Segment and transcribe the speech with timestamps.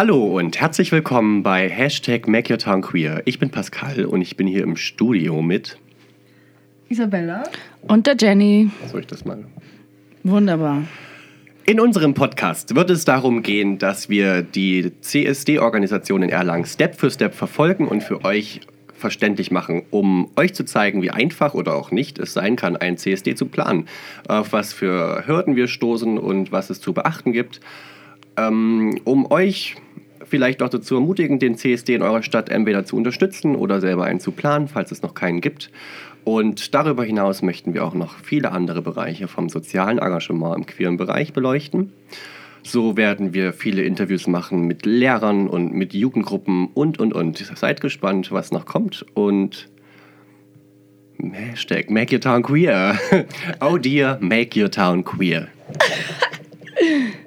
[0.00, 3.20] Hallo und herzlich willkommen bei Hashtag Make Your Town Queer.
[3.26, 5.76] Ich bin Pascal und ich bin hier im Studio mit.
[6.88, 7.42] Isabella.
[7.82, 8.70] Und der Jenny.
[8.90, 9.44] Soll ich das mal?
[10.22, 10.84] Wunderbar.
[11.66, 17.10] In unserem Podcast wird es darum gehen, dass wir die CSD-Organisation in Erlangen Step für
[17.10, 18.62] Step verfolgen und für euch
[18.94, 22.96] verständlich machen, um euch zu zeigen, wie einfach oder auch nicht es sein kann, ein
[22.96, 23.86] CSD zu planen,
[24.26, 27.60] auf was für Hürden wir stoßen und was es zu beachten gibt,
[28.38, 29.76] ähm, um euch
[30.30, 34.20] vielleicht auch dazu ermutigen, den CSD in eurer Stadt entweder zu unterstützen oder selber einen
[34.20, 35.70] zu planen, falls es noch keinen gibt.
[36.24, 40.96] Und darüber hinaus möchten wir auch noch viele andere Bereiche vom sozialen Engagement im queeren
[40.96, 41.92] Bereich beleuchten.
[42.62, 47.38] So werden wir viele Interviews machen mit Lehrern und mit Jugendgruppen und, und, und.
[47.38, 49.68] Seid gespannt, was noch kommt und
[51.32, 52.98] Hashtag Make Your Town Queer.
[53.60, 55.48] Oh dear, make your town queer.